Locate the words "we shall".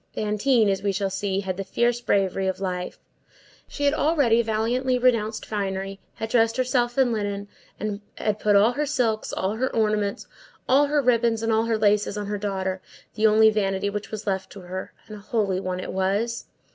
0.81-1.11